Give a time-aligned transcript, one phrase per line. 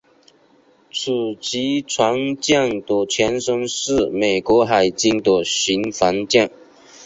[0.91, 6.49] 此级船舰的前身是美国海军的巡防舰。